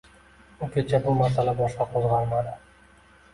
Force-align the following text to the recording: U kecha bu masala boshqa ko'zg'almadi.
U 0.67 0.69
kecha 0.77 0.99
bu 1.03 1.13
masala 1.19 1.53
boshqa 1.59 1.87
ko'zg'almadi. 1.93 2.57